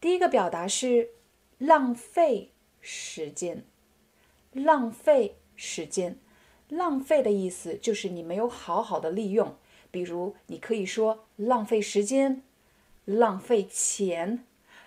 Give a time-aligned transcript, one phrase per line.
[0.00, 1.10] 第一个表达是
[1.58, 3.64] 浪费时间，
[4.52, 6.18] 浪费时间，
[6.68, 9.56] 浪费的意思就是你没有好好的利用。
[9.90, 12.42] 比如，你可以说浪费时间、
[13.04, 14.46] 浪费钱、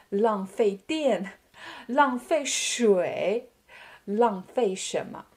[0.10, 1.34] 浪费电、
[1.86, 3.50] 浪费水、
[4.06, 5.28] 浪费什么？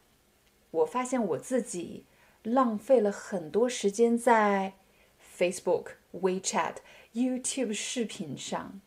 [0.70, 2.04] 我发现我自己
[2.42, 4.72] 浪费了很多时间在
[5.36, 6.76] Facebook、WeChat、
[7.12, 8.80] YouTube 视频上。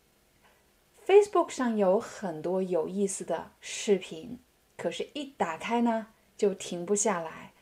[1.10, 4.38] Facebook 上有很多有意思的视频，
[4.76, 7.52] 可是，一打开呢就停不下来。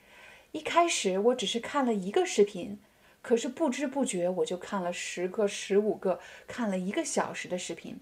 [0.52, 2.78] 一开始我只是看了一个视频，
[3.22, 8.00] 可是不知不觉我就看了十个、十五个，看了一个小时的视频，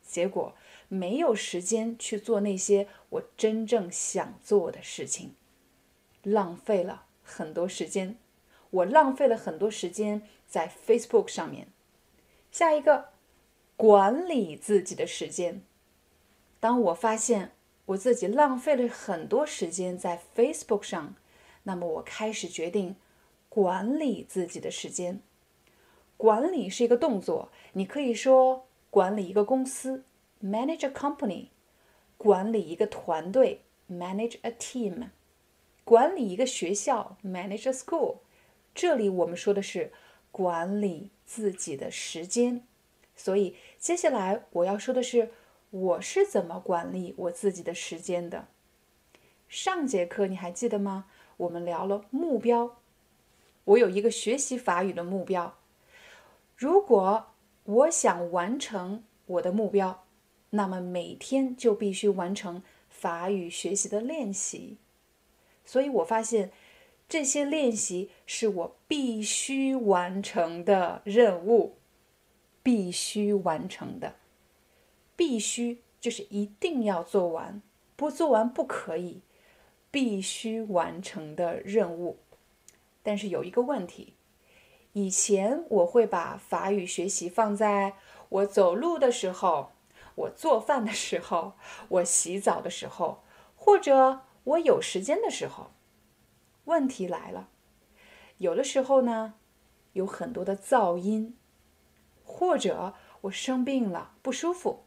[0.00, 0.54] 结果
[0.86, 5.34] 没有时间去做那些我真正想做的事情，
[6.22, 8.16] 浪费了很多时间。
[8.70, 11.66] 我浪费了很多时间在 Facebook 上面。
[12.52, 13.13] 下一个。
[13.76, 15.62] 管理自己的时间。
[16.60, 17.52] 当我发现
[17.86, 21.14] 我自己浪费了很多时间在 Facebook 上，
[21.64, 22.96] 那么我开始决定
[23.48, 25.20] 管理自己的时间。
[26.16, 30.04] 管理是一个动作，你可以说管理一个公司
[30.42, 31.48] （manage a company），
[32.16, 35.08] 管理一个团队 （manage a team），
[35.84, 38.18] 管理一个学校 （manage a school）。
[38.74, 39.92] 这里我们说的是
[40.30, 42.62] 管理自己的时间。
[43.16, 45.30] 所以，接下来我要说的是，
[45.70, 48.48] 我是怎么管理我自己的时间的。
[49.48, 51.06] 上节课你还记得吗？
[51.36, 52.78] 我们聊了目标。
[53.64, 55.56] 我有一个学习法语的目标。
[56.56, 57.26] 如果
[57.64, 60.04] 我想完成我的目标，
[60.50, 64.76] 那么每天就必须完成法语学习的练习。
[65.64, 66.52] 所以我发现，
[67.08, 71.76] 这些练习是我必须完成的任务。
[72.64, 74.16] 必须完成的，
[75.14, 77.62] 必须就是一定要做完，
[77.94, 79.20] 不做完不可以，
[79.90, 82.18] 必须完成的任务。
[83.02, 84.14] 但是有一个问题，
[84.94, 87.96] 以前我会把法语学习放在
[88.30, 89.72] 我走路的时候、
[90.14, 91.52] 我做饭的时候、
[91.88, 93.22] 我洗澡的时候，
[93.54, 95.70] 或者我有时间的时候。
[96.64, 97.50] 问题来了，
[98.38, 99.34] 有的时候呢，
[99.92, 101.36] 有很多的噪音。
[102.24, 104.84] 或者我生病了不舒服，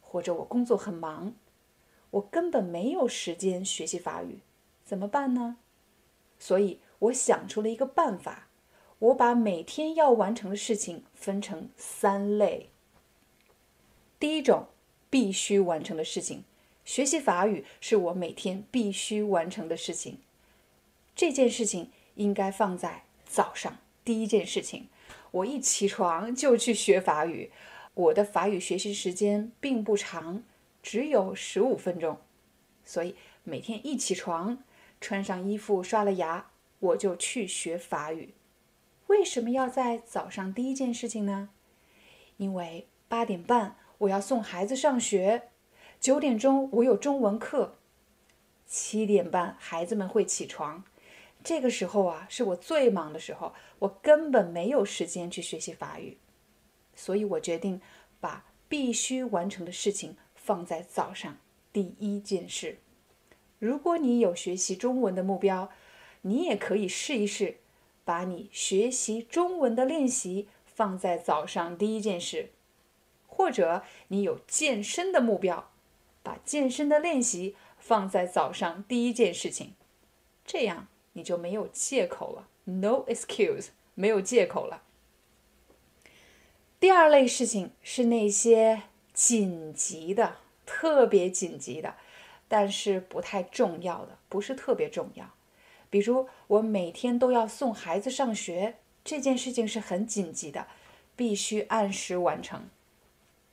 [0.00, 1.34] 或者我工作很忙，
[2.10, 4.40] 我根本没有时间学习法语，
[4.84, 5.56] 怎么办呢？
[6.38, 8.48] 所以我想出了一个办法，
[8.98, 12.70] 我把每天要完成的事情分成三类。
[14.20, 14.68] 第一种
[15.10, 16.44] 必须完成的事情，
[16.84, 20.18] 学习法语是我每天必须完成的事情，
[21.14, 24.88] 这件事情应该放在早上第一件事情。
[25.30, 27.50] 我一起床就去学法语，
[27.94, 30.42] 我的法语学习时间并不长，
[30.82, 32.18] 只有十五分钟，
[32.84, 34.62] 所以每天一起床，
[35.00, 38.34] 穿上衣服，刷了牙，我就去学法语。
[39.08, 41.50] 为什么要在早上第一件事情呢？
[42.36, 45.50] 因为八点半我要送孩子上学，
[46.00, 47.76] 九点钟我有中文课，
[48.66, 50.84] 七点半孩子们会起床。
[51.44, 56.16] 这个时候啊，是我最忙的时候，我根本没有时间去学习法语，
[56.96, 57.82] 所以我决定
[58.18, 61.36] 把必须完成的事情放在早上
[61.70, 62.78] 第一件事。
[63.58, 65.70] 如果你有学习中文的目标，
[66.22, 67.58] 你也可以试一试，
[68.06, 72.48] 把你学习中文的练习放在早上第一件事；
[73.26, 75.70] 或者你有健身的目标，
[76.22, 79.74] 把健身的练习放在早上第一件事情，
[80.46, 80.88] 这样。
[81.14, 84.82] 你就没有借口了，no excuse，没有借口了。
[86.78, 88.82] 第二类事情是那些
[89.12, 91.94] 紧急的、特别紧急的，
[92.46, 95.30] 但是不太重要的，不是特别重要。
[95.88, 100.66] 比如我每天都要送孩子上学，这件事情是很紧急的，
[101.16, 102.68] 必须按时完成。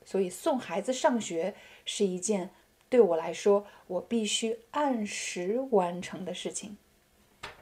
[0.04, 1.54] 所以送孩子上学
[1.86, 2.50] 是一件
[2.90, 6.76] 对我来说我必须按时完成的事情。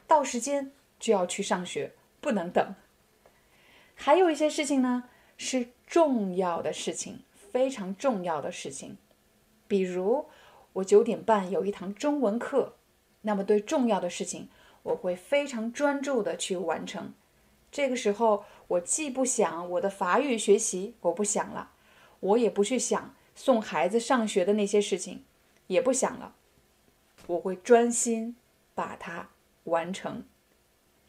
[0.09, 2.75] 到时间就要去上学，不能等。
[3.93, 5.03] 还有一些事情呢，
[5.37, 7.19] 是重要的事情，
[7.51, 8.97] 非常重要的事情，
[9.67, 10.25] 比如
[10.73, 12.73] 我九点半有一堂中文课，
[13.21, 14.49] 那么对重要的事情，
[14.81, 17.13] 我会非常专注的去完成。
[17.71, 21.73] 这个时候，我既不想我的法语学习，我不想了，
[22.19, 25.23] 我也不去想送孩子上学的那些事情，
[25.67, 26.33] 也不想了，
[27.27, 28.35] 我会专心
[28.73, 29.29] 把它
[29.69, 30.23] 完成。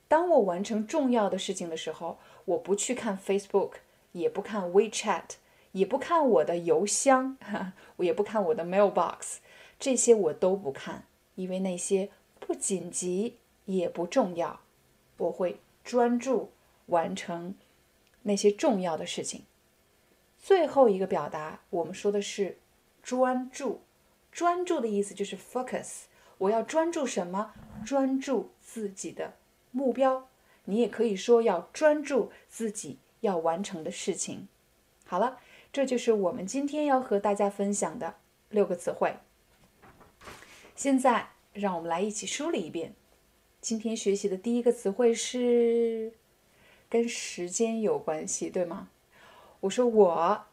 [0.09, 3.75] 当我完成重要的事情的时候，我不去看 Facebook，
[4.13, 5.25] 也不看 WeChat，
[5.73, 7.37] 也不看我的邮箱，
[7.97, 9.37] 我也不看我的 mailbox，
[9.79, 11.05] 这些我都不看，
[11.37, 13.37] 因为那些不紧急
[13.67, 14.61] 也不重要。
[15.19, 16.51] 我会专注
[16.87, 17.55] 完成
[18.23, 19.45] 那些重要的事情。
[20.39, 22.59] 最后一个表达，我们说的是
[23.03, 23.83] 专注。
[24.33, 26.05] 专注的意思就是 focus。
[26.41, 27.53] 我要专注什么？
[27.85, 29.35] 专注自己的。
[29.73, 30.29] 目标，
[30.65, 34.49] 你也可以说要专注自己要完成的事情。
[35.05, 35.39] 好了，
[35.71, 38.17] 这就是我们今天要和大家分享的
[38.49, 39.17] 六个词汇。
[40.75, 42.95] 现在，让我们来一起梳理一遍。
[43.61, 46.15] 今天学习的第一个词汇是
[46.89, 48.89] 跟时间有关系，对吗？
[49.61, 50.47] 我说我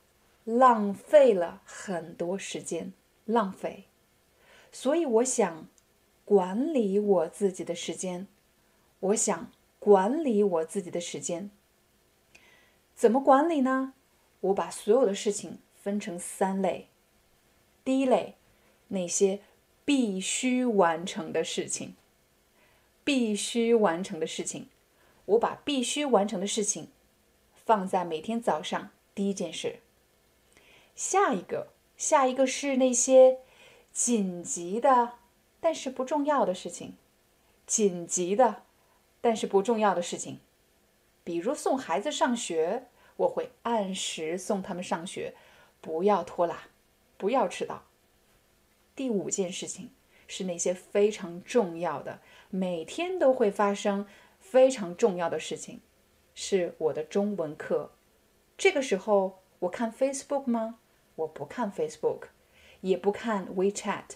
[0.44, 2.92] 浪费了很多时间，
[3.24, 3.86] 浪费，
[4.70, 5.68] 所以我想
[6.28, 8.28] 管理我自己的时间。
[9.00, 11.50] 我想管理我自己的时间，
[12.94, 13.94] 怎么管理呢？
[14.42, 16.90] 我把所有的事情分成三类。
[17.86, 18.36] 第一类，
[18.90, 19.40] 那些
[19.86, 21.96] 必须完成的事情，
[23.06, 24.68] 必须完成的事情，
[25.28, 26.90] 我把必须完成的事情
[27.56, 29.80] 放在每天早上第一件事。
[30.94, 33.40] 下一个，下一个是那些
[33.94, 35.14] 紧急的
[35.68, 36.96] 但是不重要的事情，
[37.66, 38.64] 紧急的。
[39.20, 40.40] 但是不重要的事情，
[41.26, 42.88] 比如送孩子上学，
[43.18, 45.36] 我会按时送他们上学，
[45.82, 46.70] 不要拖拉，
[47.18, 47.84] 不要迟到。
[48.96, 49.92] 第五件事情
[50.26, 54.08] 是那些非常重要的，每天都会发生
[54.40, 55.82] 非常重要的事情，
[56.34, 57.92] 是我的中文课。
[58.58, 60.80] 这个时候我看 Facebook 吗？
[61.18, 62.28] 我不看 Facebook，
[62.80, 64.12] 也不看 WeChat，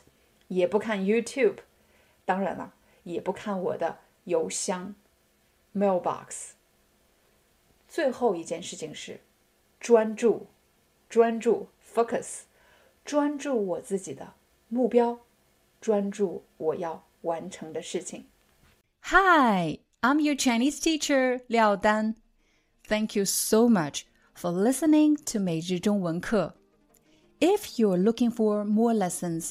[0.51, 1.59] 也不看 YouTube，
[2.25, 2.75] 当然了，
[3.05, 4.95] 也不看我的邮箱。
[5.75, 6.53] Mailbox。
[7.87, 9.21] 最后一件事情是
[9.79, 10.47] 专注，
[11.09, 12.45] 专注 focus，
[13.05, 14.35] 专注我自己的
[14.69, 15.21] 目标，
[15.81, 18.27] 专注我要完成的事情。
[19.03, 22.15] Hi, I'm your Chinese teacher Liao Dan.
[22.89, 24.03] Thank you so much
[24.35, 26.55] for listening to 每日中文课.
[27.39, 29.51] If you're looking for more lessons,